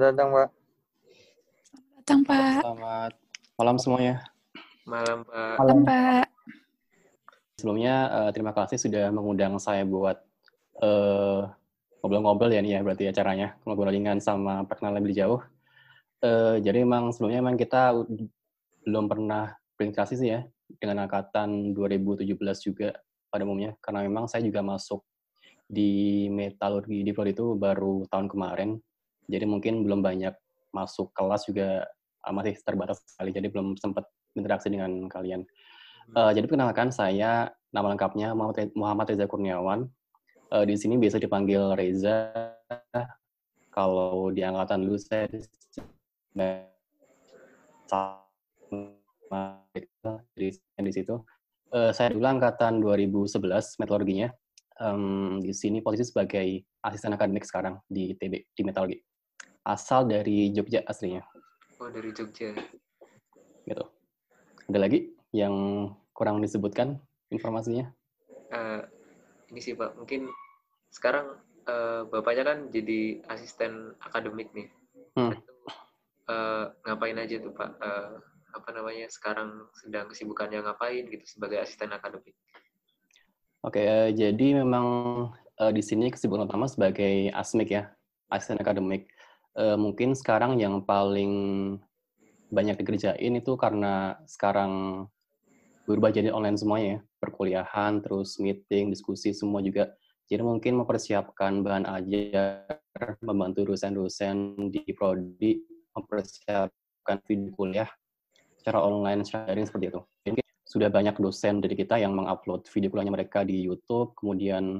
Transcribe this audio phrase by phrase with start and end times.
[0.00, 0.48] Selamat datang, Pak.
[2.00, 2.60] Datang, Pak.
[2.64, 3.12] Selamat
[3.60, 4.14] malam semuanya.
[4.88, 5.56] Malam, Pak.
[5.60, 6.24] Malam, Pak.
[7.60, 10.16] Sebelumnya uh, terima kasih sudah mengundang saya buat
[10.80, 11.52] uh,
[12.00, 15.44] ngobrol-ngobrol ya nih ya berarti acaranya ngobrol ringan sama perkenalan lebih jauh.
[16.24, 17.92] Uh, jadi memang sebelumnya memang kita
[18.88, 20.48] belum pernah berinteraksi sih ya
[20.80, 22.24] dengan angkatan 2017
[22.64, 22.96] juga
[23.28, 25.04] pada umumnya karena memang saya juga masuk
[25.68, 28.80] di metalurgi di Prodi itu baru tahun kemarin.
[29.30, 30.34] Jadi mungkin belum banyak
[30.74, 31.86] masuk kelas juga
[32.28, 34.04] masih terbatas sekali jadi belum sempat
[34.36, 35.46] interaksi dengan kalian.
[36.10, 38.34] Uh, jadi perkenalkan saya nama lengkapnya
[38.74, 39.86] Muhammad Reza Kurniawan.
[40.50, 42.34] Uh, di sini biasa dipanggil Reza.
[43.70, 45.38] Kalau di angkatan dulu saya di,
[50.58, 51.14] di situ.
[51.70, 54.28] Uh, saya dulu angkatan 2011 metalurginya.
[54.80, 58.98] Um, di sini posisi sebagai asisten akademik sekarang di TB di metalurgi.
[59.70, 61.22] Asal dari Jogja aslinya.
[61.78, 62.50] Oh dari Jogja.
[63.62, 63.84] Gitu.
[64.66, 66.98] Ada lagi yang kurang disebutkan
[67.30, 67.86] informasinya?
[68.50, 68.82] Uh,
[69.54, 70.26] ini sih Pak, mungkin
[70.90, 71.38] sekarang
[71.70, 74.66] uh, Bapaknya kan jadi asisten akademik nih.
[75.14, 75.38] Hmm.
[76.26, 77.70] Uh, ngapain aja tuh Pak?
[77.78, 78.18] Uh,
[78.50, 82.34] apa namanya sekarang sedang kesibukannya ngapain gitu sebagai asisten akademik?
[83.62, 84.86] Oke, uh, jadi memang
[85.30, 87.94] uh, di sini kesibukan utama sebagai asmik ya,
[88.34, 89.06] asisten akademik.
[89.58, 91.32] Uh, mungkin sekarang yang paling
[92.50, 95.04] banyak dikerjain itu karena sekarang
[95.86, 99.90] berubah jadi online semuanya ya, perkuliahan, terus meeting, diskusi semua juga.
[100.30, 102.78] Jadi mungkin mempersiapkan bahan ajar,
[103.26, 105.58] membantu dosen-dosen di prodi
[105.90, 107.90] mempersiapkan video kuliah
[108.54, 110.00] secara online, secara daring seperti itu.
[110.22, 114.78] Jadi sudah banyak dosen dari kita yang mengupload video kuliahnya mereka di YouTube, kemudian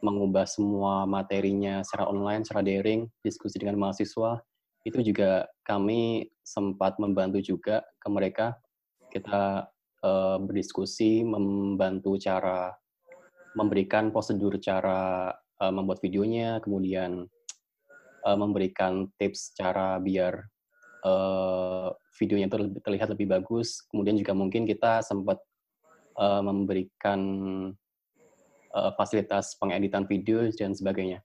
[0.00, 4.40] mengubah semua materinya secara online, secara daring, diskusi dengan mahasiswa.
[4.84, 8.56] Itu juga kami sempat membantu juga ke mereka.
[9.12, 9.68] Kita
[10.04, 12.72] uh, berdiskusi, membantu cara
[13.54, 17.26] memberikan prosedur cara uh, membuat videonya, kemudian
[18.24, 20.40] uh, memberikan tips cara biar
[21.04, 23.84] uh, videonya itu terlihat lebih bagus.
[23.88, 25.40] Kemudian juga mungkin kita sempat
[26.16, 27.20] uh, memberikan
[28.74, 31.22] uh, fasilitas pengeditan video dan sebagainya.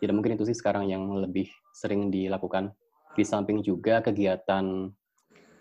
[0.00, 2.72] Jadi mungkin itu sih sekarang yang lebih sering dilakukan.
[3.16, 4.92] Di samping juga kegiatan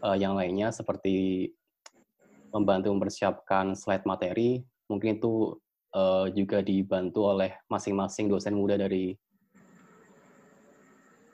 [0.04, 1.48] uh, yang lainnya seperti
[2.52, 5.56] membantu mempersiapkan slide materi, mungkin itu
[5.96, 9.16] uh, juga dibantu oleh masing-masing dosen muda dari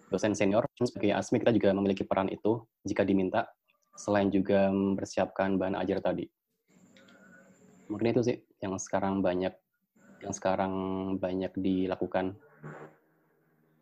[0.09, 0.66] dosen senior.
[0.78, 3.50] Sebagai ASMI kita juga memiliki peran itu jika diminta,
[3.97, 6.25] selain juga mempersiapkan bahan ajar tadi.
[7.90, 9.51] Mungkin itu sih yang sekarang banyak
[10.21, 10.73] yang sekarang
[11.17, 12.37] banyak dilakukan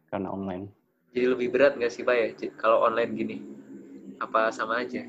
[0.10, 0.72] karena online.
[1.14, 2.28] Jadi lebih berat nggak sih Pak ya
[2.58, 3.38] kalau online gini?
[4.20, 5.08] Apa sama aja?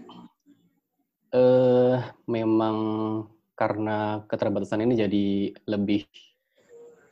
[1.35, 1.97] uh,
[2.27, 2.77] memang
[3.55, 5.27] karena keterbatasan ini jadi
[5.69, 6.09] lebih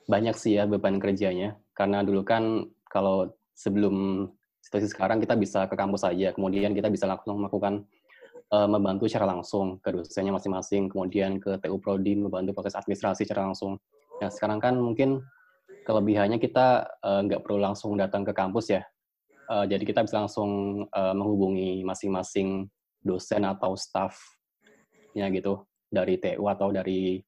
[0.08, 1.58] banyak sih ya beban kerjanya.
[1.76, 4.26] Karena dulu kan kalau sebelum
[4.64, 7.84] situasi sekarang kita bisa ke kampus saja, kemudian kita bisa langsung melakukan
[8.50, 13.46] uh, membantu secara langsung ke dosennya masing-masing, kemudian ke TU Prodi membantu proses administrasi secara
[13.46, 13.76] langsung.
[14.18, 15.22] Nah sekarang kan mungkin
[15.86, 18.82] kelebihannya kita nggak uh, perlu langsung datang ke kampus ya.
[19.48, 22.68] Uh, jadi kita bisa langsung uh, menghubungi masing-masing
[23.00, 27.24] dosen atau staffnya gitu dari TU atau dari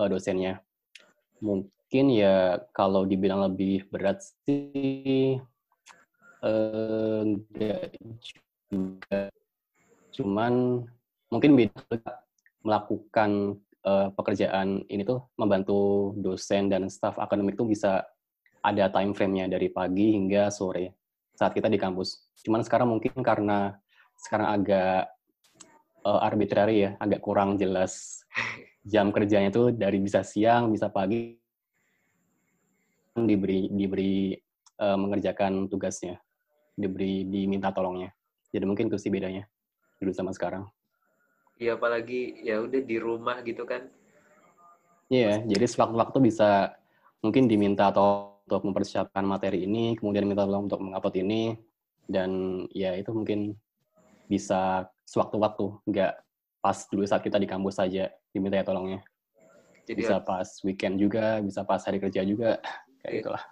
[0.00, 0.64] uh, dosennya.
[1.44, 5.36] Mungkin ya kalau dibilang lebih berat sih
[6.40, 7.92] uh, enggak
[8.72, 9.28] juga.
[10.16, 10.82] Cuman
[11.28, 12.16] mungkin beda
[12.64, 18.04] melakukan uh, pekerjaan ini tuh membantu dosen dan staff akademik tuh bisa
[18.60, 20.92] ada time frame-nya dari pagi hingga sore
[21.32, 22.28] saat kita di kampus.
[22.44, 23.78] Cuman sekarang mungkin karena
[24.18, 25.08] sekarang agak
[26.04, 28.22] uh, arbitrary ya, agak kurang jelas
[28.92, 31.38] jam kerjanya itu dari bisa siang, bisa pagi
[33.14, 34.34] diberi diberi
[34.82, 36.18] uh, mengerjakan tugasnya,
[36.74, 38.12] diberi diminta tolongnya.
[38.50, 39.46] Jadi mungkin itu sih bedanya
[39.98, 40.66] dulu sama sekarang.
[41.58, 43.90] Iya, apalagi ya udah di rumah gitu kan.
[45.10, 46.78] Iya, yeah, jadi sewaktu-waktu bisa
[47.18, 51.58] mungkin diminta atau untuk mempersiapkan materi ini, kemudian minta tolong untuk mengupload ini,
[52.06, 53.58] dan ya itu mungkin
[54.30, 56.12] bisa sewaktu-waktu, nggak
[56.62, 59.00] pas dulu saat kita di kampus saja diminta ya tolongnya.
[59.88, 62.60] Jadi bisa pas weekend juga, bisa pas hari kerja juga,
[63.02, 63.20] kayak iya.
[63.24, 63.44] gitulah.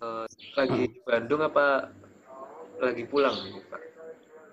[0.00, 0.24] Uh,
[0.56, 1.90] lagi di Bandung apa
[2.78, 3.34] lagi pulang,
[3.68, 3.82] Pak?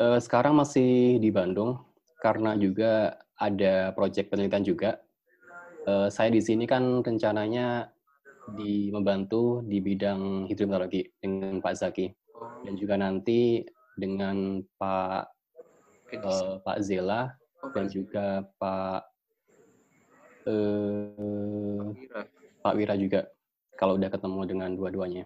[0.01, 1.77] Uh, sekarang masih di Bandung
[2.21, 5.01] karena juga ada proyek penelitian juga.
[5.89, 7.89] Uh, saya di sini kan rencananya
[8.53, 12.07] di membantu di bidang hidrometeorologi dengan Pak Zaki.
[12.65, 13.61] dan juga nanti
[13.97, 15.23] dengan Pak
[16.25, 17.29] uh, Pak Zela
[17.73, 19.01] dan juga Pak
[20.49, 21.85] uh,
[22.61, 23.29] Pak Wira juga
[23.77, 25.25] kalau udah ketemu dengan dua-duanya.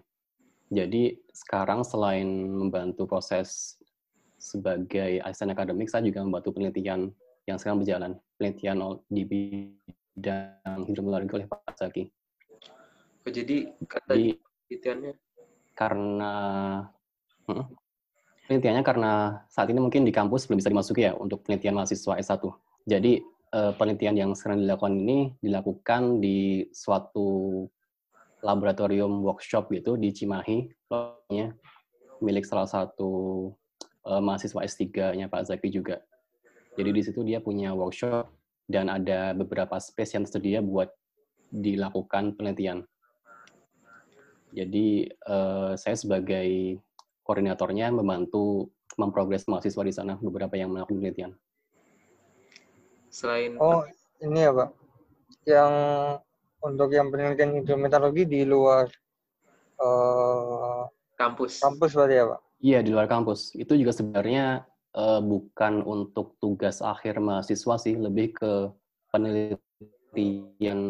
[0.68, 3.80] Jadi sekarang selain membantu proses
[4.46, 7.10] sebagai asisten akademik, saya juga membantu penelitian
[7.50, 8.78] yang sekarang berjalan, penelitian
[9.10, 12.06] di bidang hidrometeorologi oleh Pak Zaki.
[13.26, 15.12] Oh, jadi kata jadi, penelitiannya?
[15.74, 16.34] Karena
[17.50, 17.66] hmm,
[18.46, 19.12] penelitiannya karena
[19.50, 22.42] saat ini mungkin di kampus belum bisa dimasuki ya untuk penelitian mahasiswa S1.
[22.86, 23.18] Jadi
[23.50, 27.66] uh, penelitian yang sekarang dilakukan ini dilakukan di suatu
[28.46, 30.70] laboratorium workshop gitu di Cimahi,
[32.22, 33.50] milik salah satu
[34.06, 36.00] uh, mahasiswa S3-nya Pak Zaki juga.
[36.78, 38.30] Jadi di situ dia punya workshop
[38.70, 40.92] dan ada beberapa space yang tersedia buat
[41.50, 42.86] dilakukan penelitian.
[44.54, 46.80] Jadi uh, saya sebagai
[47.26, 51.32] koordinatornya membantu memprogres mahasiswa di sana beberapa yang melakukan penelitian.
[53.10, 53.84] Selain Oh,
[54.22, 54.70] ini ya, Pak.
[55.46, 55.72] Yang
[56.64, 58.88] untuk yang penelitian hidrometeorologi di luar
[59.80, 60.88] uh,
[61.18, 61.60] kampus.
[61.60, 62.40] Kampus berarti ya, Pak?
[62.60, 63.52] Iya, di luar kampus.
[63.52, 64.64] Itu juga sebenarnya
[64.96, 68.72] uh, bukan untuk tugas akhir mahasiswa sih, lebih ke
[69.12, 70.80] penelitian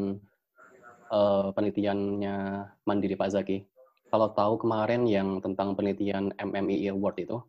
[1.10, 2.36] uh, penelitiannya
[2.86, 3.66] Mandiri Pak Zaki.
[4.06, 7.42] Kalau tahu kemarin yang tentang penelitian MMI Award itu,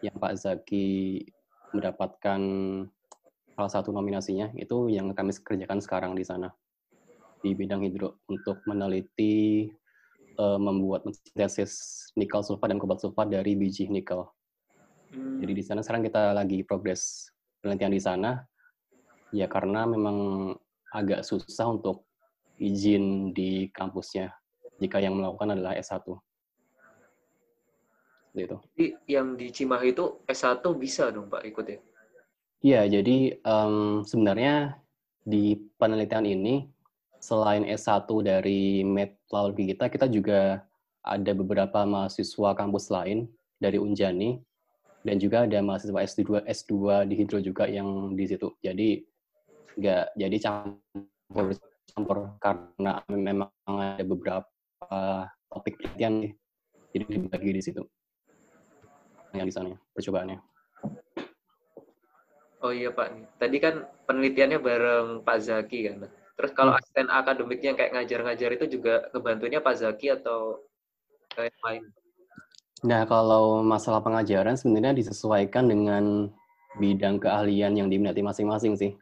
[0.00, 1.20] yang Pak Zaki
[1.76, 2.40] mendapatkan
[3.58, 6.48] salah satu nominasinya itu yang kami kerjakan sekarang di sana
[7.42, 9.66] di bidang hidro untuk meneliti
[10.38, 14.24] uh, membuat sintesis nikel sulfat dan kobalt sulfat dari biji nikel.
[15.12, 15.42] Hmm.
[15.42, 17.28] Jadi di sana sekarang kita lagi progres
[17.60, 18.30] penelitian di sana
[19.34, 20.50] ya karena memang
[20.94, 22.08] agak susah untuk
[22.56, 24.32] izin di kampusnya
[24.78, 26.06] jika yang melakukan adalah S1.
[28.34, 28.56] Gitu.
[28.76, 31.78] Jadi yang di Cimahi itu S1 bisa dong Pak ikut ya?
[32.58, 34.82] Iya, jadi um, sebenarnya
[35.22, 36.66] di penelitian ini
[37.18, 40.62] selain S1 dari metodologi kita, kita juga
[41.02, 43.26] ada beberapa mahasiswa kampus lain
[43.58, 44.38] dari Unjani
[45.02, 46.74] dan juga ada mahasiswa S2 S2
[47.10, 48.54] di Hidro juga yang di situ.
[48.62, 49.02] Jadi
[49.78, 51.54] nggak jadi campur
[51.94, 54.46] campur karena memang ada beberapa
[55.48, 56.34] topik penelitian
[56.94, 57.82] jadi dibagi di situ
[59.34, 60.38] yang di sana percobaannya.
[62.58, 66.10] Oh iya Pak, tadi kan penelitiannya bareng Pak Zaki kan.
[66.38, 66.78] Terus kalau hmm.
[66.78, 70.62] asisten akademiknya kayak ngajar-ngajar itu juga kebantunya Pak Zaki atau
[71.34, 71.82] kayak lain?
[72.86, 76.30] Nah kalau masalah pengajaran sebenarnya disesuaikan dengan
[76.78, 78.94] bidang keahlian yang diminati masing-masing sih.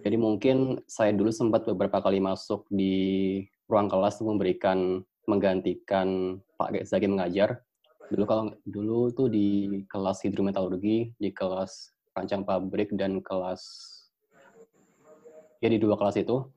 [0.00, 6.88] Jadi mungkin saya dulu sempat beberapa kali masuk di ruang kelas untuk memberikan menggantikan Pak
[6.88, 7.60] Zaki mengajar.
[8.08, 13.60] Dulu kalau dulu tuh di kelas hidrometeorologi, di kelas rancang pabrik dan kelas
[15.60, 16.48] ya di dua kelas itu.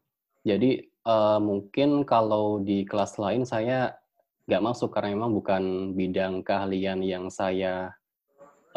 [0.45, 3.97] Jadi uh, mungkin kalau di kelas lain saya
[4.45, 5.63] nggak masuk karena memang bukan
[5.97, 7.89] bidang keahlian yang saya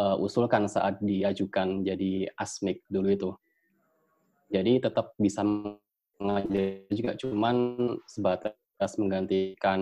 [0.01, 3.31] uh, usulkan saat diajukan jadi asmik dulu itu.
[4.49, 5.45] Jadi tetap bisa
[6.17, 7.57] mengajar juga, cuman
[8.09, 9.81] sebatas menggantikan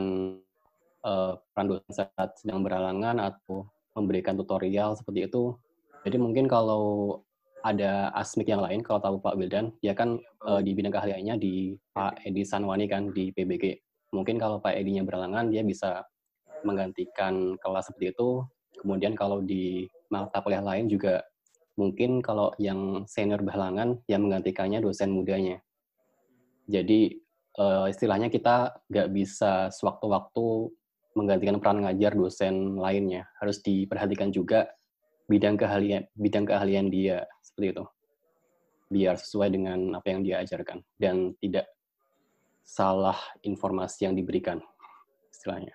[1.07, 5.55] uh, peran dosen saat sedang berhalangan atau memberikan tutorial seperti itu
[6.07, 7.19] jadi mungkin kalau
[7.67, 11.75] ada asmik yang lain, kalau tahu Pak Wildan, dia kan uh, di bidang keahliannya di
[11.91, 13.83] Pak Edi Sanwani kan di PBG.
[14.15, 16.07] Mungkin kalau Pak Edinya berhalangan, dia bisa
[16.63, 18.47] menggantikan kelas seperti itu.
[18.79, 21.27] Kemudian kalau di mata kuliah lain juga
[21.75, 25.59] mungkin kalau yang senior berhalangan, yang menggantikannya dosen mudanya.
[26.71, 27.19] Jadi
[27.59, 30.71] uh, istilahnya kita nggak bisa sewaktu-waktu
[31.19, 33.27] menggantikan peran ngajar dosen lainnya.
[33.43, 34.71] Harus diperhatikan juga
[35.27, 37.85] bidang keahlian bidang keahlian dia seperti itu
[38.87, 41.67] biar sesuai dengan apa yang dia ajarkan dan tidak
[42.63, 44.59] salah informasi yang diberikan
[45.31, 45.75] istilahnya.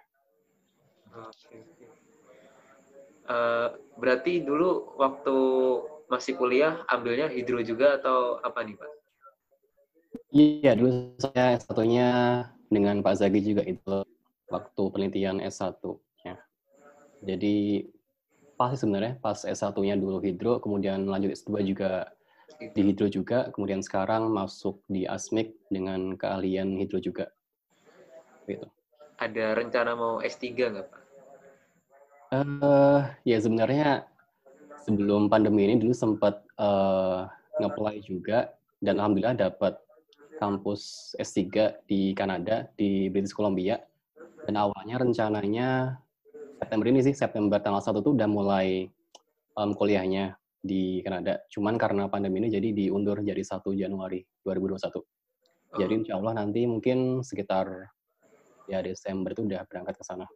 [3.28, 5.36] Uh, berarti dulu waktu
[6.12, 8.92] masih kuliah ambilnya hidro juga atau apa nih pak?
[10.32, 12.08] Iya dulu saya satunya
[12.72, 14.04] dengan Pak Zagi juga itu
[14.52, 15.80] waktu penelitian S1
[16.24, 16.36] ya.
[17.24, 17.88] Jadi
[18.62, 22.14] pas sebenarnya pas S1-nya dulu hidro, kemudian lanjut S2 juga
[22.62, 27.34] di hidro juga, kemudian sekarang masuk di ASMIK dengan keahlian hidro juga.
[28.46, 28.70] Gitu.
[29.18, 31.02] Ada rencana mau S3 nggak Pak?
[32.38, 34.06] Uh, ya sebenarnya
[34.86, 37.26] sebelum pandemi ini dulu sempat uh,
[37.58, 39.74] nge-apply juga dan alhamdulillah dapat
[40.38, 43.82] kampus S3 di Kanada di British Columbia
[44.46, 45.98] dan awalnya rencananya
[46.62, 48.86] September ini sih, September tanggal 1 tuh udah mulai
[49.58, 51.42] um, kuliahnya di Kanada.
[51.50, 54.78] Cuman karena pandemi ini jadi diundur jadi 1 Januari 2021.
[54.78, 55.04] Oh.
[55.82, 57.66] Jadi insya Allah nanti mungkin sekitar
[58.70, 60.30] ya Desember itu udah berangkat ke sana.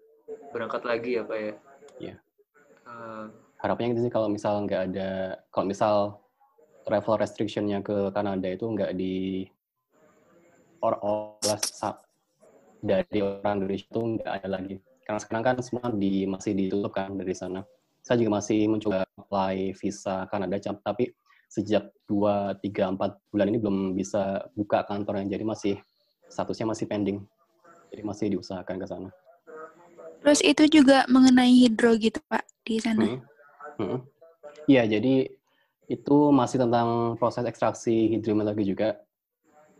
[0.50, 1.53] Berangkat lagi ya Pak ya?
[2.01, 2.15] Iya.
[2.89, 3.29] Uh,
[3.62, 5.96] Harapannya gitu sih kalau misal nggak ada, kalau misal
[6.89, 9.46] travel restriction-nya ke Kanada itu nggak di
[10.82, 11.38] or-or
[12.82, 14.75] dari orang Indonesia itu nggak ada lagi.
[15.05, 17.62] Karena sekarang kan semua di, masih ditutup kan dari sana.
[18.01, 21.13] Saya juga masih mencoba apply visa Kanada, tapi
[21.45, 25.77] sejak 2, 3, 4 bulan ini belum bisa buka kantornya, jadi masih
[26.29, 27.21] statusnya masih pending.
[27.93, 29.09] Jadi masih diusahakan ke sana.
[30.25, 33.05] Terus itu juga mengenai hidro gitu Pak di sana?
[33.05, 33.21] Hmm.
[33.77, 34.00] Hmm.
[34.65, 35.29] Iya, jadi
[35.85, 38.97] itu masih tentang proses ekstraksi hidrometeorologi juga.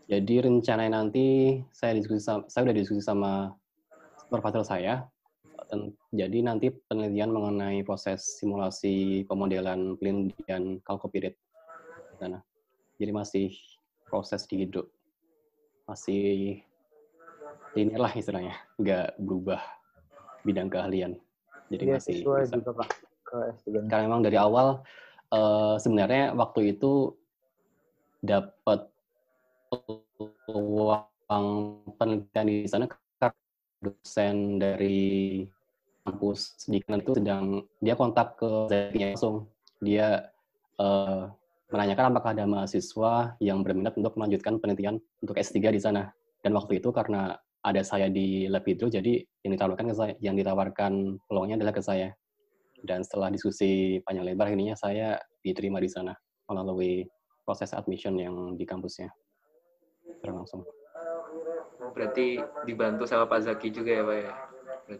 [0.06, 3.50] Jadi rencananya nanti saya diskusi sama, saya udah diskusi sama
[4.22, 5.02] supervisor saya.
[6.14, 11.34] Jadi nanti penelitian mengenai proses simulasi pemodelan pelindian kalkopirit
[12.12, 12.38] di sana.
[12.96, 13.46] Jadi masih
[14.06, 14.88] proses di hidro.
[15.86, 16.62] Masih
[17.76, 19.60] ini lah istilahnya, nggak berubah
[20.46, 21.12] bidang keahlian.
[21.68, 22.56] Jadi ya, masih bisa.
[22.56, 22.88] juga Pak
[23.26, 23.90] ke S3.
[23.90, 24.80] Karena memang dari awal
[25.34, 27.12] uh, sebenarnya waktu itu
[28.22, 28.86] dapat
[30.46, 31.46] uang
[31.98, 32.86] penelitian di sana
[33.82, 35.42] dosen dari
[36.06, 37.44] kampus di kanan itu sedang
[37.82, 39.50] dia kontak ke saya langsung
[39.82, 40.30] dia
[40.78, 41.26] uh,
[41.74, 46.14] menanyakan apakah ada mahasiswa yang berminat untuk melanjutkan penelitian untuk S3 di sana
[46.46, 47.34] dan waktu itu karena
[47.66, 52.14] ada saya di lab jadi yang ditawarkan ke saya yang ditawarkan peluangnya adalah ke saya
[52.86, 56.14] dan setelah diskusi panjang lebar ininya saya diterima di sana
[56.46, 57.02] melalui
[57.42, 59.10] proses admission yang di kampusnya
[60.26, 60.66] langsung.
[61.94, 64.32] Berarti dibantu sama Pak Zaki juga ya Pak ya?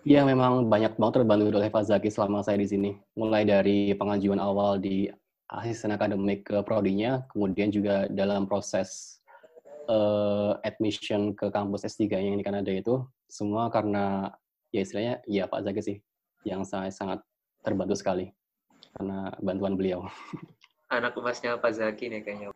[0.03, 2.91] Iya memang banyak banget terbantu oleh Pak Zaki selama saya di sini.
[3.15, 5.07] Mulai dari pengajuan awal di
[5.47, 9.23] asisten akademik ke prodinya, kemudian juga dalam proses
[9.87, 14.35] uh, admission ke kampus S3 yang di Kanada itu, semua karena
[14.75, 15.97] ya istilahnya ya Pak Zaki sih
[16.43, 17.23] yang saya sangat
[17.63, 18.35] terbantu sekali
[18.99, 20.07] karena bantuan beliau.
[20.97, 22.49] Anak emasnya Pak Zaki nih kayaknya.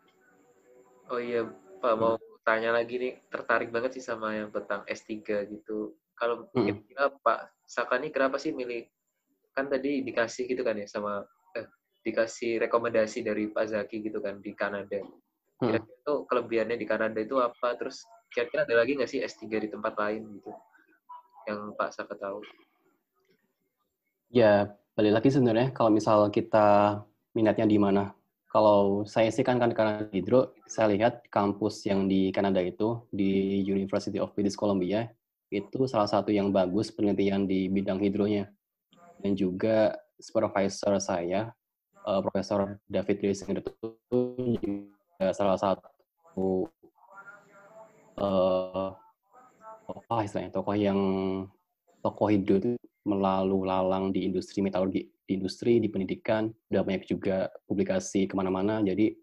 [1.10, 1.46] Oh iya,
[1.82, 2.14] Pak mau
[2.46, 5.94] tanya lagi nih tertarik banget sih sama yang tentang S3 gitu.
[6.20, 6.84] Kalau hmm.
[6.84, 8.84] kira Pak Sakani kenapa sih milih
[9.56, 11.24] kan tadi dikasih gitu kan ya sama
[11.56, 11.64] eh,
[12.04, 15.00] dikasih rekomendasi dari Pak Zaki gitu kan di Kanada.
[15.00, 15.72] Hmm.
[15.72, 17.72] Kira-kira itu kelebihannya di Kanada itu apa?
[17.80, 20.52] Terus kira-kira ada lagi nggak sih S3 di tempat lain gitu
[21.48, 22.44] yang Pak Saka tahu?
[24.30, 27.00] Ya, balik lagi sebenarnya kalau misal kita
[27.32, 28.12] minatnya di mana
[28.50, 33.62] kalau saya sih kan kan karena hidro, saya lihat kampus yang di Kanada itu di
[33.62, 35.06] University of British Columbia
[35.50, 38.46] itu salah satu yang bagus penelitian di bidang hidronya.
[39.20, 41.52] Dan juga supervisor saya,
[42.06, 43.88] uh, Profesor David Risinger itu
[44.62, 46.70] juga salah satu
[48.16, 48.88] uh,
[49.90, 51.00] apa istilahnya tokoh yang
[52.00, 52.70] tokoh hidro itu
[53.04, 58.82] melalui lalang di industri metalurgi di industri, di pendidikan, udah banyak juga publikasi ke mana-mana.
[58.82, 59.14] Jadi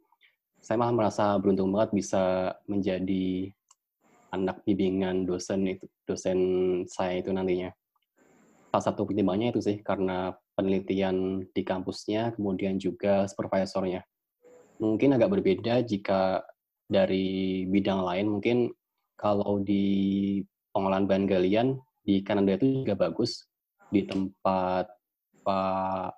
[0.64, 3.52] saya malah merasa beruntung banget bisa menjadi
[4.32, 6.40] anak bimbingan dosen itu dosen
[6.90, 7.72] saya itu nantinya.
[8.72, 14.04] Salah satu pertimbangannya itu sih karena penelitian di kampusnya, kemudian juga supervisornya.
[14.78, 16.44] Mungkin agak berbeda jika
[16.86, 18.58] dari bidang lain, mungkin
[19.18, 20.40] kalau di
[20.76, 21.68] pengolahan bahan galian
[22.06, 23.50] di Kanada itu juga bagus
[23.90, 24.88] di tempat
[25.42, 26.12] Pak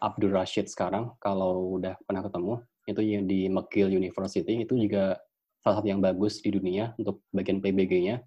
[0.00, 2.54] Abdul Rashid sekarang kalau udah pernah ketemu
[2.88, 5.20] itu yang di McGill University itu juga
[5.60, 8.24] salah satu yang bagus di dunia untuk bagian PBG-nya.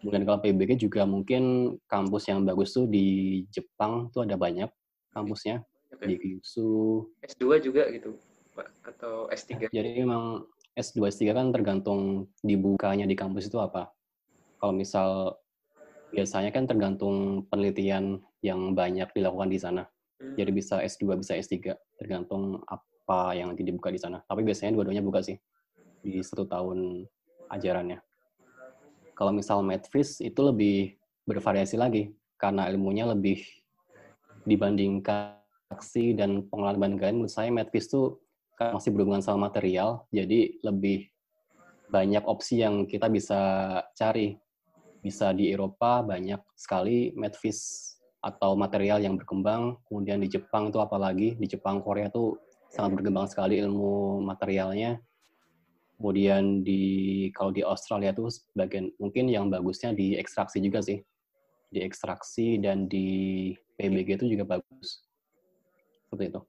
[0.00, 4.70] Kemudian kalau PBG juga mungkin kampus yang bagus tuh di Jepang tuh ada banyak
[5.10, 5.66] kampusnya
[6.04, 7.10] di Kyushu.
[7.24, 8.14] S2 juga gitu,
[8.54, 9.72] Pak atau S3?
[9.72, 10.46] Jadi memang
[10.78, 13.90] S2 S3 kan tergantung dibukanya di kampus itu apa.
[14.62, 15.34] Kalau misal
[16.14, 19.82] biasanya kan tergantung penelitian yang banyak dilakukan di sana.
[20.22, 20.36] Hmm.
[20.38, 24.22] Jadi bisa S2, bisa S3, tergantung apa yang nanti dibuka di sana.
[24.22, 25.34] Tapi biasanya dua-duanya buka sih
[26.06, 27.02] di satu tahun
[27.50, 27.98] ajarannya.
[29.18, 30.94] Kalau misal Medfis itu lebih
[31.26, 33.42] bervariasi lagi karena ilmunya lebih
[34.46, 38.22] dibandingkan aksi dan pengolahan bahan galian menurut saya Medfis itu
[38.54, 41.12] kan masih berhubungan sama material, jadi lebih
[41.92, 43.38] banyak opsi yang kita bisa
[43.94, 44.40] cari
[45.06, 49.78] bisa di Eropa banyak sekali medfish atau material yang berkembang.
[49.86, 52.34] Kemudian di Jepang itu apalagi di Jepang Korea itu
[52.74, 54.98] sangat berkembang sekali ilmu materialnya.
[55.96, 56.82] Kemudian di
[57.32, 61.00] kalau di Australia itu sebagian mungkin yang bagusnya di ekstraksi juga sih.
[61.66, 65.02] di ekstraksi dan di PBG itu juga bagus.
[66.06, 66.40] Seperti itu.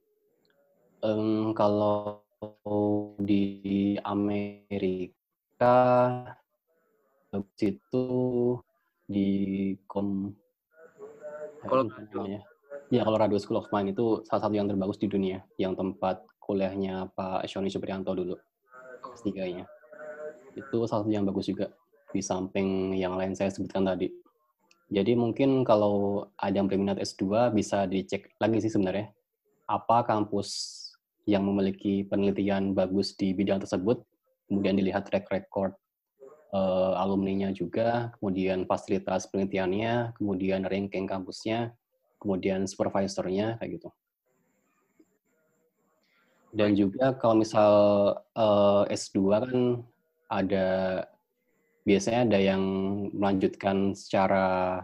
[1.01, 2.21] Um, kalau
[3.17, 5.73] di Amerika
[7.33, 8.05] bagus itu
[9.09, 9.29] di
[9.89, 10.37] kom
[11.65, 12.21] Colorado.
[12.29, 12.41] ya.
[12.87, 17.11] Ya, Colorado School of Mine itu salah satu yang terbagus di dunia, yang tempat kuliahnya
[17.11, 18.39] Pak Shoni Supriyanto dulu,
[19.17, 19.65] S3-nya.
[20.53, 21.73] Itu salah satu yang bagus juga,
[22.13, 24.13] di samping yang lain saya sebutkan tadi.
[24.87, 29.11] Jadi mungkin kalau ada yang berminat S2 bisa dicek lagi sih sebenarnya,
[29.67, 30.79] apa kampus
[31.27, 33.99] yang memiliki penelitian bagus di bidang tersebut,
[34.47, 35.75] kemudian dilihat track record
[36.55, 41.75] uh, alumninya juga, kemudian fasilitas penelitiannya, kemudian ranking kampusnya,
[42.23, 43.89] kemudian supervisornya kayak gitu.
[46.55, 47.73] Dan juga kalau misal
[48.35, 49.57] uh, S2 kan
[50.31, 50.67] ada
[51.87, 52.63] biasanya ada yang
[53.15, 54.79] melanjutkan secara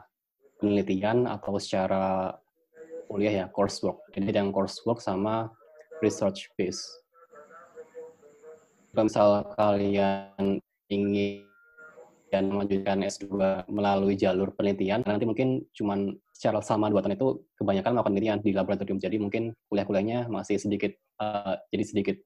[0.59, 2.31] penelitian atau secara
[3.11, 4.07] kuliah ya coursework.
[4.15, 5.51] Jadi ada yang coursework sama
[5.99, 6.83] research base.
[8.93, 9.29] Kalau misal
[9.59, 11.43] kalian ingin
[12.33, 13.29] dan melanjutkan S2
[13.69, 18.51] melalui jalur penelitian, nanti mungkin cuman secara sama dua tahun itu kebanyakan melakukan penelitian di
[18.57, 18.97] laboratorium.
[18.97, 22.17] Jadi mungkin kuliah-kuliahnya masih sedikit uh, jadi sedikit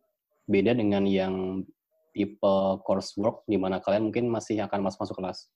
[0.48, 1.64] beda dengan yang
[2.16, 2.56] tipe
[2.88, 5.52] coursework di mana kalian mungkin masih akan masuk masuk kelas.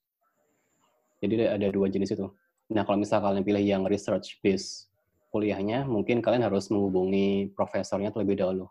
[1.22, 2.28] Jadi ada dua jenis itu.
[2.72, 4.90] Nah, kalau misal kalian pilih yang research base
[5.30, 8.68] kuliahnya, mungkin kalian harus menghubungi profesornya terlebih dahulu.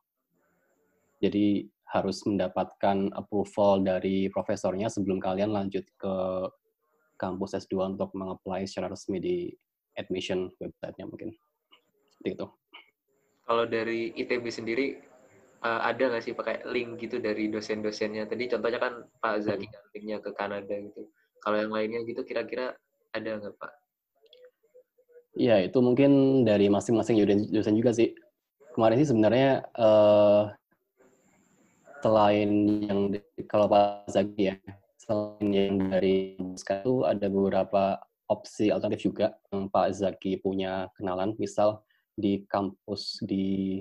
[1.21, 6.15] Jadi harus mendapatkan approval dari profesornya sebelum kalian lanjut ke
[7.19, 9.37] kampus S2 untuk mengapply secara resmi di
[9.99, 11.35] admission website-nya mungkin.
[12.15, 12.47] Seperti itu.
[13.51, 14.95] Kalau dari ITB sendiri,
[15.67, 18.31] uh, ada nggak sih pakai link gitu dari dosen-dosennya?
[18.31, 21.11] Tadi contohnya kan Pak Zaki kan linknya ke Kanada gitu.
[21.43, 22.79] Kalau yang lainnya gitu kira-kira
[23.11, 23.73] ada nggak Pak?
[25.35, 27.19] Ya, itu mungkin dari masing-masing
[27.51, 28.15] dosen juga sih.
[28.71, 30.55] Kemarin sih sebenarnya uh,
[32.07, 32.51] selain
[32.87, 33.01] yang
[33.51, 34.55] kalau Pak Zaki ya,
[34.95, 37.99] selain yang dari itu ada beberapa
[38.31, 41.83] opsi alternatif juga yang Pak Zaki punya kenalan, misal
[42.17, 43.81] di kampus di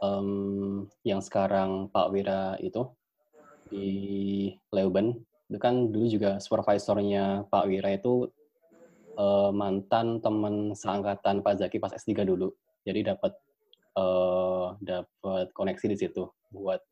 [0.00, 2.88] um, yang sekarang Pak Wira itu
[3.70, 3.88] di
[4.74, 5.14] Leuben,
[5.50, 8.26] itu kan dulu juga supervisornya Pak Wira itu
[9.14, 12.50] uh, mantan teman seangkatan Pak Zaki pas S3 dulu,
[12.82, 13.36] jadi dapat
[13.94, 16.82] uh, dapat koneksi di situ buat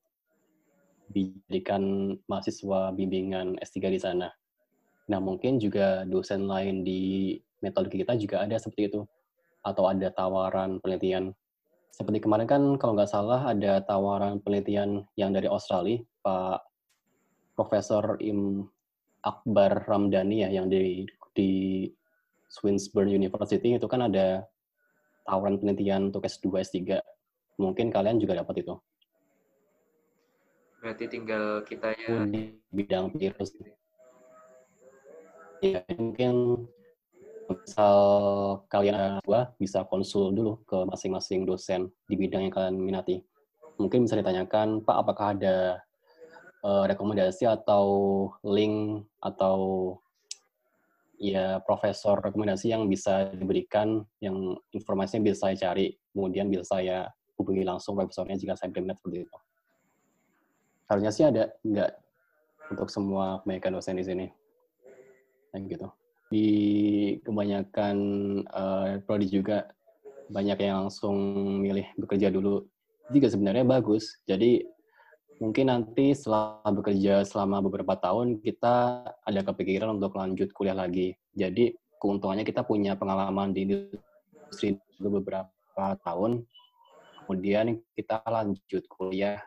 [1.08, 4.28] dijadikan mahasiswa bimbingan S3 di sana.
[5.08, 7.32] Nah, mungkin juga dosen lain di
[7.64, 9.00] metodologi kita juga ada seperti itu.
[9.62, 11.34] Atau ada tawaran penelitian.
[11.90, 16.62] Seperti kemarin kan, kalau nggak salah, ada tawaran penelitian yang dari Australia, Pak
[17.58, 18.70] Profesor Im
[19.26, 21.02] Akbar Ramdhani ya, yang di,
[21.34, 21.50] di
[22.46, 24.46] Swinburne University, itu kan ada
[25.26, 27.02] tawaran penelitian untuk S2, S3.
[27.58, 28.78] Mungkin kalian juga dapat itu.
[30.78, 33.50] Berarti tinggal kita ya di bidang virus.
[35.58, 36.64] Ya, mungkin
[37.48, 37.96] misal
[38.68, 43.24] kalian dua bisa konsul dulu ke masing-masing dosen di bidang yang kalian minati.
[43.80, 45.80] Mungkin bisa ditanyakan, Pak, apakah ada
[46.66, 47.86] uh, rekomendasi atau
[48.44, 49.56] link atau
[51.18, 57.08] ya profesor rekomendasi yang bisa diberikan, yang informasinya bisa saya cari, kemudian bisa saya
[57.38, 59.36] hubungi langsung profesornya jika saya berminat seperti itu?
[60.90, 61.92] Harusnya sih ada nggak
[62.74, 64.26] untuk semua kebanyakan dosen di sini.
[65.54, 65.88] Nah gitu
[66.28, 66.48] di
[67.24, 67.96] kebanyakan
[68.52, 69.68] uh, prodi juga
[70.28, 71.16] banyak yang langsung
[71.64, 72.68] milih bekerja dulu.
[73.08, 74.20] Juga sebenarnya bagus.
[74.28, 74.60] Jadi
[75.40, 78.76] mungkin nanti setelah bekerja selama beberapa tahun kita
[79.24, 81.16] ada kepikiran untuk lanjut kuliah lagi.
[81.32, 86.44] Jadi keuntungannya kita punya pengalaman di industri beberapa tahun.
[87.24, 89.40] Kemudian kita lanjut kuliah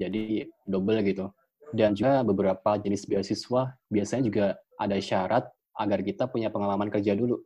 [0.00, 1.28] jadi double gitu.
[1.76, 4.46] Dan juga beberapa jenis beasiswa biasanya juga
[4.78, 5.44] ada syarat
[5.76, 7.40] agar kita punya pengalaman kerja dulu.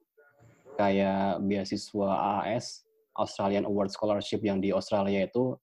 [0.79, 2.87] Kayak beasiswa AAS,
[3.19, 5.59] Australian Award Scholarship yang di Australia itu,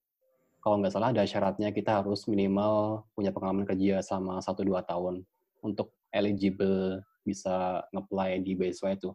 [0.62, 5.24] kalau nggak salah ada syaratnya kita harus minimal punya pengalaman kerja sama 1-2 tahun
[5.64, 9.10] untuk eligible bisa nge-apply di beasiswa itu.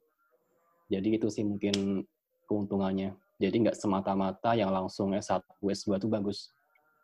[0.88, 2.04] Jadi itu sih mungkin
[2.48, 3.14] keuntungannya.
[3.36, 6.38] Jadi nggak semata-mata yang langsung S1, S2 itu bagus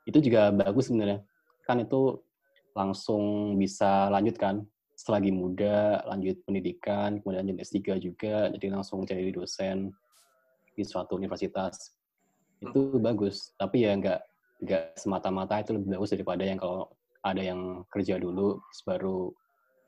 [0.09, 1.21] itu juga bagus sebenarnya
[1.69, 2.17] kan itu
[2.73, 4.65] langsung bisa lanjut kan
[4.99, 9.95] selagi muda lanjut pendidikan kemudian lanjut S3 juga jadi langsung jadi dosen
[10.75, 11.95] di suatu universitas.
[12.59, 14.21] Itu bagus tapi ya nggak
[14.67, 16.91] nggak semata-mata itu lebih bagus daripada yang kalau
[17.23, 19.31] ada yang kerja dulu baru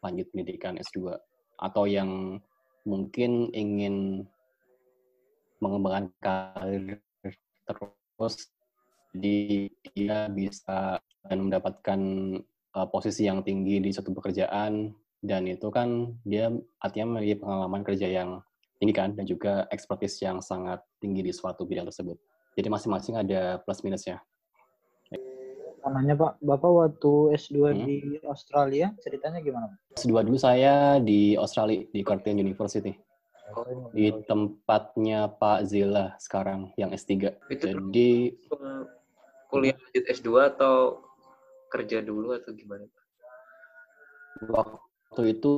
[0.06, 1.18] lanjut pendidikan S2
[1.58, 2.38] atau yang
[2.86, 4.24] mungkin ingin
[5.60, 7.02] mengembangkan karir
[7.66, 8.48] terus
[9.10, 12.00] jadi dia bisa mendapatkan
[12.74, 16.48] uh, posisi yang tinggi di suatu pekerjaan dan itu kan dia
[16.80, 18.40] artinya memiliki pengalaman kerja yang
[18.80, 22.16] ini kan dan juga ekspertis yang sangat tinggi di suatu bidang tersebut.
[22.56, 24.24] Jadi masing-masing ada plus minusnya.
[25.80, 27.78] Namanya Pak, Bapak waktu S2 hmm.
[27.84, 29.76] di Australia ceritanya gimana?
[29.96, 32.92] S2 dulu saya di Australia di Curtin University.
[33.50, 37.34] Oh, di tempatnya Pak Zila sekarang yang S3.
[37.50, 38.38] Itu Jadi
[39.50, 40.76] kuliah lanjut S2 atau
[41.72, 42.86] kerja dulu atau gimana?
[44.46, 45.52] Waktu itu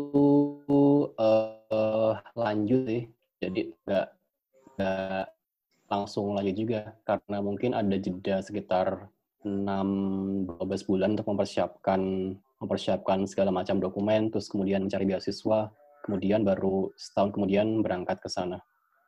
[1.19, 3.03] uh, lanjut sih.
[3.43, 4.07] Jadi nggak
[4.79, 5.25] nggak
[5.93, 9.13] langsung lanjut juga karena mungkin ada jeda sekitar
[9.45, 12.01] 6 12 bulan untuk mempersiapkan
[12.63, 15.69] mempersiapkan segala macam dokumen terus kemudian mencari beasiswa
[16.03, 18.59] kemudian baru setahun kemudian berangkat ke sana.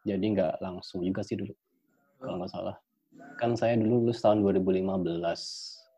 [0.07, 1.52] Jadi nggak langsung juga sih dulu,
[2.22, 2.76] kalau nggak salah.
[3.40, 4.85] Kan saya dulu lulus tahun 2015,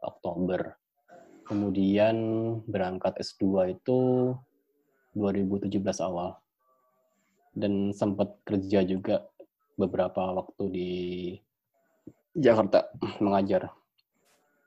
[0.06, 0.61] Oktober.
[1.46, 2.16] Kemudian
[2.66, 3.98] berangkat S2 itu
[5.14, 6.35] 2017 awal.
[7.56, 9.24] Dan sempat kerja juga
[9.78, 10.92] beberapa waktu di
[12.37, 12.92] Jakarta
[13.24, 13.72] mengajar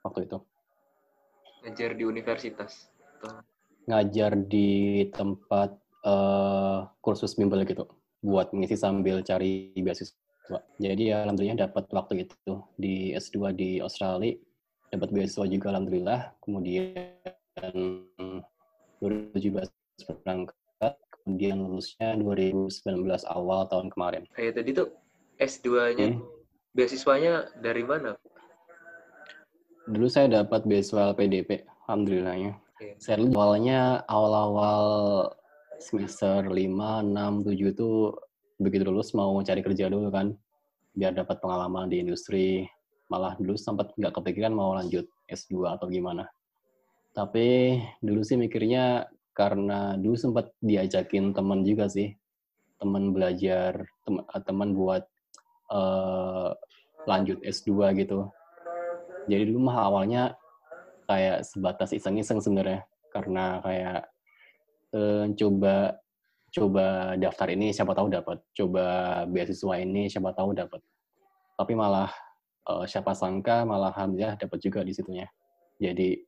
[0.02, 0.38] waktu itu.
[1.68, 2.90] Ngajar di universitas?
[3.86, 5.76] Ngajar di tempat
[6.08, 7.86] uh, kursus bimbel gitu
[8.24, 10.60] buat mengisi sambil cari beasiswa.
[10.82, 14.34] Jadi alhamdulillah dapat waktu itu di S2 di Australia,
[14.90, 16.34] dapat beasiswa juga alhamdulillah.
[16.42, 16.94] Kemudian
[19.02, 19.70] 2017
[20.24, 24.24] berangkat, kemudian lulusnya 2019 awal tahun kemarin.
[24.34, 24.90] Kayak tadi tuh
[25.40, 26.22] S2-nya hmm.
[26.76, 28.18] beasiswanya dari mana?
[29.90, 32.54] Dulu saya dapat beasiswa PDP, alhamdulillahnya.
[32.78, 32.96] Okay.
[33.02, 34.86] Saya awalnya awal-awal
[35.80, 37.90] semester 5, 6, 7 itu
[38.60, 40.36] begitu lulus mau cari kerja dulu kan
[40.92, 42.68] biar dapat pengalaman di industri
[43.10, 46.30] malah dulu sempat nggak kepikiran mau lanjut S2 atau gimana.
[47.12, 52.14] Tapi dulu sih mikirnya karena dulu sempat diajakin teman juga sih.
[52.78, 53.84] Teman belajar
[54.46, 55.04] teman buat
[55.74, 56.54] uh,
[57.10, 58.30] lanjut S2 gitu.
[59.26, 60.24] Jadi dulu mah awalnya
[61.10, 62.86] kayak sebatas iseng-iseng sebenarnya.
[63.10, 64.02] Karena kayak
[64.94, 65.98] uh, coba
[66.50, 68.38] coba daftar ini siapa tahu dapat.
[68.54, 68.86] Coba
[69.26, 70.80] beasiswa ini siapa tahu dapat.
[71.58, 72.14] Tapi malah
[72.70, 75.26] uh, siapa sangka malah alhamdulillah dapat juga di situnya.
[75.82, 76.22] Jadi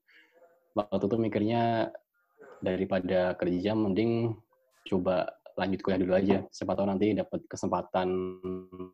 [0.74, 1.94] waktu itu mikirnya
[2.62, 4.34] daripada kerja mending
[4.90, 6.38] coba lanjut kuliah dulu aja.
[6.50, 8.10] Siapa tahu nanti dapat kesempatan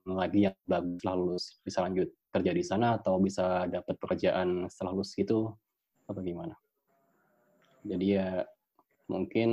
[0.03, 1.43] lagi yang bagus setelah lulus.
[1.63, 5.53] Bisa lanjut kerja di sana atau bisa dapat pekerjaan setelah lulus gitu
[6.09, 6.57] atau gimana.
[7.87, 8.43] Jadi ya
[9.07, 9.49] mungkin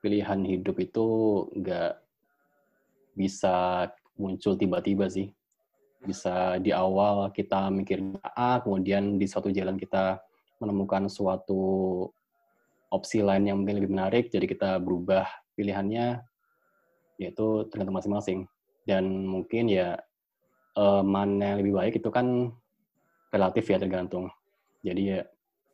[0.00, 1.06] pilihan hidup itu
[1.58, 1.92] nggak
[3.12, 5.28] bisa muncul tiba-tiba sih.
[6.02, 8.02] Bisa di awal kita mikir
[8.34, 10.18] A, kemudian di suatu jalan kita
[10.58, 12.06] menemukan suatu
[12.90, 16.20] opsi lain yang mungkin lebih menarik, jadi kita berubah pilihannya,
[17.22, 18.50] yaitu tergantung masing-masing.
[18.82, 19.94] Dan mungkin ya
[20.74, 22.50] eh, mana yang lebih baik itu kan
[23.30, 24.26] relatif ya tergantung.
[24.82, 25.20] Jadi ya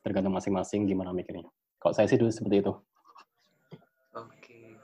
[0.05, 1.49] tergantung masing-masing gimana mikirnya.
[1.81, 2.73] Kalau saya sih dulu seperti itu.
[4.13, 4.77] Oke.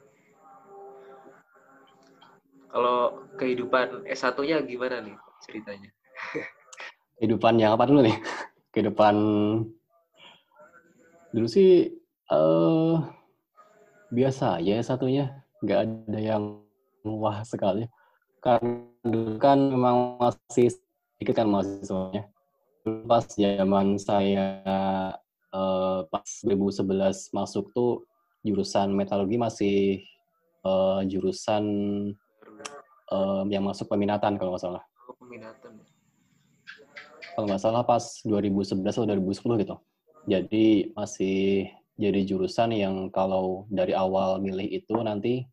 [2.73, 5.91] Kalau kehidupan S1-nya gimana nih ceritanya?
[7.21, 8.17] kehidupan yang apa dulu nih?
[8.75, 9.15] Kehidupan
[11.35, 11.91] dulu sih
[12.31, 13.03] uh,
[14.15, 16.63] biasa ya satunya nggak ada yang
[17.03, 17.91] wah sekali
[18.39, 22.31] karena dulu kan memang masih sedikit kan mahasiswanya
[23.09, 24.61] pas zaman saya
[25.51, 28.05] uh, pas 2011 masuk tuh
[28.45, 29.77] jurusan metalurgi masih
[30.69, 31.65] uh, jurusan
[33.09, 34.85] uh, yang masuk peminatan kalau nggak salah.
[35.25, 35.73] Peminatan.
[37.35, 39.77] Kalau nggak salah pas 2011 atau 2010 gitu.
[40.29, 45.49] Jadi masih jadi jurusan yang kalau dari awal milih itu nanti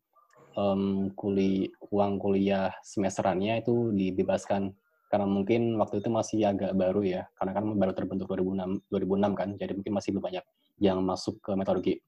[0.54, 4.76] um, kuli uang kuliah semesterannya itu dibebaskan
[5.12, 9.48] karena mungkin waktu itu masih agak baru ya, karena kan baru terbentuk 2006, 2006 kan,
[9.60, 10.44] jadi mungkin masih banyak
[10.80, 12.00] yang masuk ke metodologi.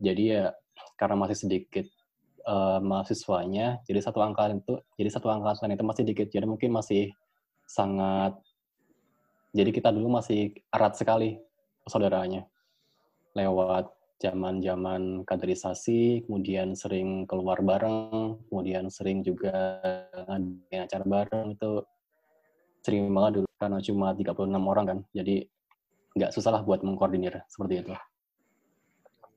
[0.00, 0.56] Jadi ya
[0.96, 1.84] karena masih sedikit
[2.48, 7.12] uh, mahasiswanya, jadi satu angkatan itu, jadi satu angkatan itu masih sedikit, jadi mungkin masih
[7.68, 8.32] sangat,
[9.52, 11.36] jadi kita dulu masih erat sekali
[11.84, 12.48] saudaranya.
[13.36, 19.78] Lewat zaman-zaman kaderisasi, kemudian sering keluar bareng, kemudian sering juga
[20.26, 21.84] ngadain acara bareng itu
[22.82, 25.44] sering banget dulu karena cuma 36 orang kan jadi
[26.14, 27.94] nggak susah lah buat mengkoordinir seperti itu.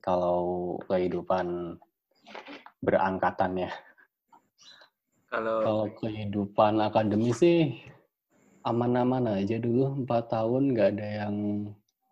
[0.01, 1.77] Kalau kehidupan
[2.81, 3.71] berangkatan ya.
[5.31, 7.79] Kalau Kalau kehidupan akademis sih
[8.67, 11.35] aman-aman aja dulu empat tahun nggak ada yang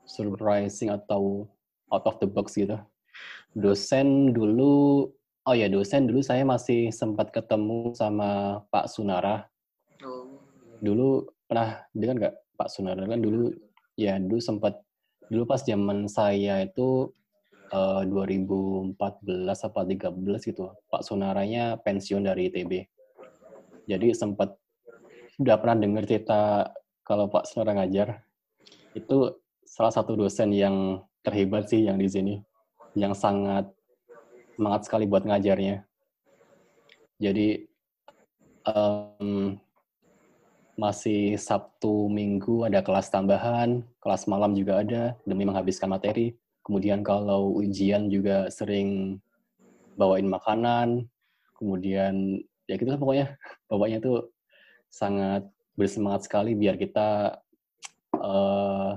[0.08, 1.45] surprising atau
[1.91, 2.79] out of the box gitu.
[3.53, 5.05] Dosen dulu,
[5.45, 9.49] oh ya dosen dulu saya masih sempat ketemu sama Pak Sunara.
[10.05, 10.39] oh,
[10.79, 13.51] Dulu pernah dengar nggak Pak Sunara kan dulu
[13.99, 14.79] ya dulu sempat
[15.27, 17.12] dulu pas zaman saya itu
[17.71, 18.97] eh, 2014
[19.47, 22.86] apa 13 gitu Pak Sunaranya pensiun dari ITB.
[23.89, 24.53] Jadi sempat
[25.39, 26.69] udah pernah dengar cerita
[27.01, 28.21] kalau Pak Sunara ngajar
[28.93, 29.34] itu
[29.65, 32.36] salah satu dosen yang terhebat sih yang di sini
[32.97, 33.69] yang sangat
[34.55, 35.88] semangat sekali buat ngajarnya.
[37.19, 37.67] Jadi
[38.67, 39.55] em,
[40.79, 46.38] masih Sabtu Minggu ada kelas tambahan, kelas malam juga ada demi menghabiskan materi.
[46.69, 49.17] Kemudian kalau ujian juga sering
[49.97, 51.10] bawain makanan.
[51.58, 52.38] Kemudian
[52.69, 53.34] ya gitu lah pokoknya.
[53.65, 54.29] Bapaknya tuh
[54.93, 57.41] sangat bersemangat sekali biar kita
[58.21, 58.93] eh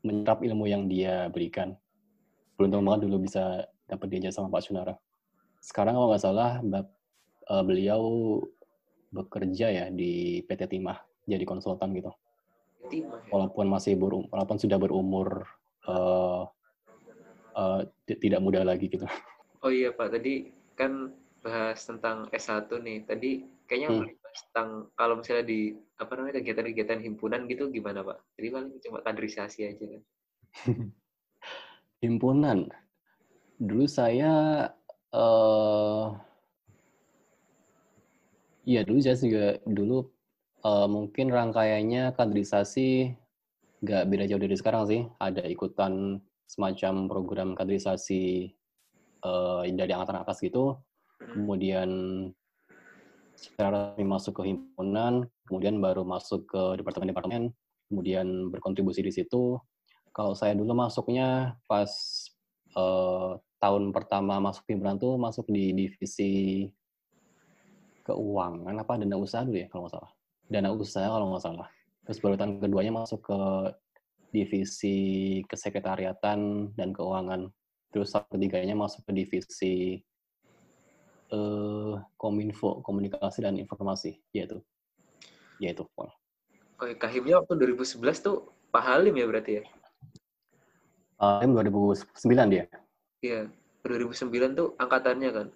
[0.00, 1.76] menyerap ilmu yang dia berikan.
[2.56, 4.96] Beruntung banget dulu bisa dapat diajar sama Pak Sunara.
[5.60, 6.96] Sekarang kalau nggak salah bap-
[7.52, 8.02] eh, beliau
[9.12, 10.96] bekerja ya di PT Timah
[11.28, 12.08] jadi konsultan gitu.
[12.88, 13.30] timah ya.
[13.36, 15.44] Walaupun masih berum, walaupun sudah berumur
[15.84, 16.42] eh,
[18.08, 19.04] ti- tidak muda lagi gitu.
[19.62, 23.06] Oh iya Pak, tadi kan bahas tentang S1 nih.
[23.06, 23.30] Tadi
[23.70, 24.06] kayaknya Hmm.
[24.18, 25.60] bahas tentang kalau misalnya di
[25.98, 28.18] apa namanya kegiatan-kegiatan himpunan gitu gimana Pak?
[28.38, 30.02] Jadi paling cuma kaderisasi aja kan.
[32.02, 32.66] Himpunan.
[33.62, 34.66] Dulu saya
[35.14, 36.06] eh
[38.62, 40.06] Iya dulu saya juga dulu
[40.62, 43.10] eh, mungkin rangkaiannya kaderisasi
[43.82, 45.02] nggak beda jauh dari sekarang sih.
[45.18, 48.52] Ada ikutan semacam program kaderisasi
[49.24, 50.76] eh, dari angkatan atas gitu.
[51.16, 51.88] Kemudian
[53.32, 57.48] secara resmi masuk ke himpunan, kemudian baru masuk ke departemen-departemen,
[57.88, 59.56] kemudian berkontribusi di situ.
[60.12, 61.88] Kalau saya dulu masuknya pas
[62.76, 66.66] eh, tahun pertama masuk himpunan tuh masuk di divisi
[68.02, 70.12] keuangan apa dana usaha dulu ya kalau nggak salah
[70.50, 71.68] dana usaha kalau nggak salah
[72.02, 73.38] terus baru tahun keduanya masuk ke
[74.32, 74.96] divisi
[75.46, 77.52] kesekretariatan dan keuangan
[77.92, 80.00] terus ketiganya masuk ke divisi
[81.32, 84.60] eh kominfo komunikasi dan informasi yaitu
[85.60, 85.84] yaitu
[86.82, 89.64] iya, Kahimnya waktu 2011 tuh Pak Halim ya berarti ya?
[91.22, 92.66] Eh, 2009 dia
[93.22, 93.46] Iya,
[93.86, 95.46] 2009 tuh angkatannya kan.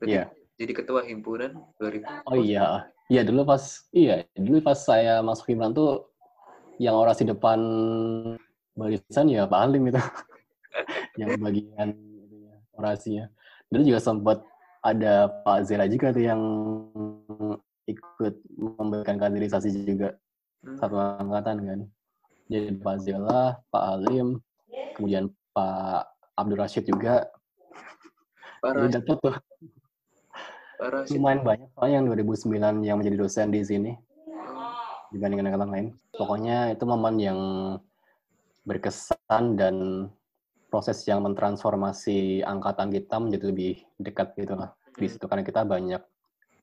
[0.00, 0.24] Berarti Iya.
[0.60, 2.24] Jadi ketua himpunan 2000.
[2.28, 6.09] oh iya iya dulu pas iya dulu pas saya masuk himpunan tuh
[6.80, 7.60] yang orasi depan
[8.72, 10.00] barisan ya Pak Halim itu.
[11.20, 11.88] Yang bagian
[12.72, 13.28] orasinya.
[13.68, 14.38] Dulu juga sempat
[14.80, 16.40] ada Pak Zera juga tuh yang
[17.84, 20.16] ikut memberikan kaderisasi juga
[20.60, 20.76] Hmm.
[20.76, 21.80] satu angkatan kan.
[22.52, 24.36] Jadi Pak Zela Pak Halim
[24.92, 26.04] kemudian Pak
[26.36, 27.24] Abdul Rashid juga.
[28.60, 29.36] Parah, dapet tuh.
[30.76, 33.92] Parah lumayan banyak soalnya yang 2009 yang menjadi dosen di sini
[35.10, 35.86] dibandingkan angkatan lain.
[36.14, 37.40] Pokoknya itu momen yang
[38.64, 40.06] berkesan dan
[40.70, 44.70] proses yang mentransformasi angkatan kita menjadi lebih dekat gitu lah.
[44.94, 46.02] Di situ karena kita banyak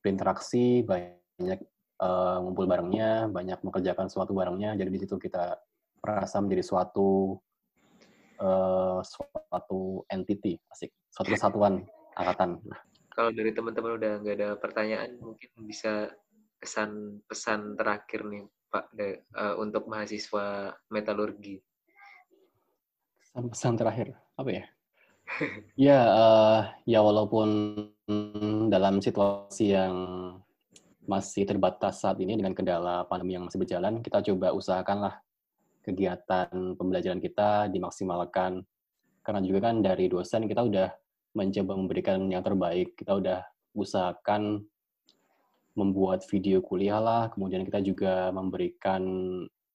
[0.00, 1.60] berinteraksi banyak
[2.00, 4.74] eh, ngumpul barengnya banyak mengerjakan suatu barengnya.
[4.80, 5.60] Jadi di situ kita
[6.00, 7.36] merasa menjadi suatu
[8.40, 10.90] eh, suatu entity asik.
[11.12, 11.84] Suatu kesatuan
[12.16, 12.64] angkatan.
[13.12, 16.06] Kalau dari teman-teman udah nggak ada pertanyaan, mungkin bisa
[16.58, 21.62] kesan pesan terakhir nih Pak de- eh, untuk mahasiswa metalurgi.
[23.38, 24.64] pesan terakhir apa ya
[25.88, 27.48] ya eh, ya walaupun
[28.66, 29.94] dalam situasi yang
[31.08, 35.14] masih terbatas saat ini dengan kendala pandemi yang masih berjalan kita coba usahakanlah
[35.86, 38.60] kegiatan pembelajaran kita dimaksimalkan
[39.24, 40.88] karena juga kan dari dosen kita udah
[41.32, 43.40] mencoba memberikan yang terbaik kita udah
[43.72, 44.66] usahakan
[45.78, 49.02] membuat video kuliah lah kemudian kita juga memberikan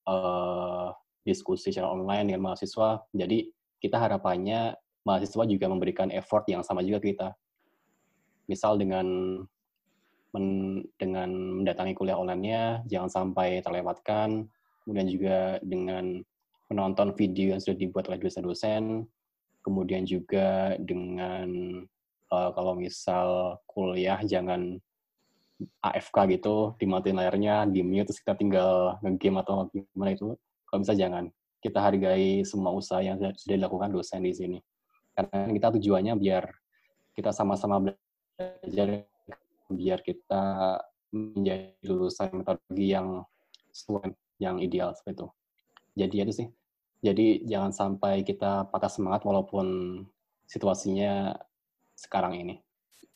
[0.03, 0.87] eh,
[1.23, 2.99] diskusi secara online dengan mahasiswa.
[3.15, 3.47] Jadi
[3.79, 4.75] kita harapannya
[5.07, 7.27] mahasiswa juga memberikan effort yang sama juga kita.
[8.51, 9.07] Misal dengan
[10.35, 11.31] men- dengan
[11.63, 14.47] mendatangi kuliah online-nya jangan sampai terlewatkan.
[14.83, 16.19] Kemudian juga dengan
[16.67, 19.07] menonton video yang sudah dibuat oleh dosen-dosen.
[19.63, 21.47] Kemudian juga dengan
[22.27, 24.75] eh, kalau misal kuliah jangan
[25.61, 30.35] AFK gitu, dimatiin layarnya, di mute terus kita tinggal nge-game atau gimana itu.
[30.67, 31.29] Kalau bisa jangan.
[31.63, 34.59] Kita hargai semua usaha yang sudah dilakukan dosen di sini.
[35.13, 36.43] Karena kita tujuannya biar
[37.13, 39.05] kita sama-sama belajar
[39.69, 40.43] biar kita
[41.13, 43.21] menjadi lulusan metodologi yang
[43.69, 44.09] sesuai,
[44.41, 45.27] yang ideal seperti itu.
[45.93, 46.47] Jadi itu sih.
[47.03, 49.99] Jadi jangan sampai kita patah semangat walaupun
[50.49, 51.37] situasinya
[51.93, 52.55] sekarang ini.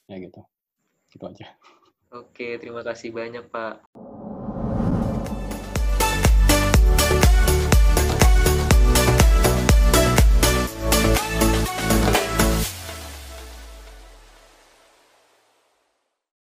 [0.06, 0.46] Ya gitu.
[1.10, 1.48] Gitu aja.
[2.08, 3.84] Oke, terima kasih banyak Pak.